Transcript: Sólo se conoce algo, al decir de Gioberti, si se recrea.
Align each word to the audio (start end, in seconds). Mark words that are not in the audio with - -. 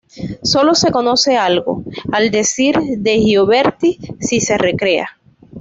Sólo 0.41 0.73
se 0.73 0.89
conoce 0.91 1.37
algo, 1.37 1.83
al 2.11 2.31
decir 2.31 2.75
de 2.79 3.19
Gioberti, 3.19 3.99
si 4.19 4.39
se 4.39 4.57
recrea. 4.57 5.07